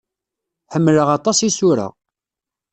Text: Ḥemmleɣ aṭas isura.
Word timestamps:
Ḥemmleɣ 0.73 1.07
aṭas 1.17 1.37
isura. 1.47 1.87